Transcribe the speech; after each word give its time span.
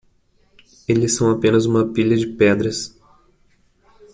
Eles 0.87 1.15
são 1.15 1.29
apenas 1.29 1.67
uma 1.67 1.87
pilha 1.93 2.17
de 2.17 2.25
pedras. 2.25 2.97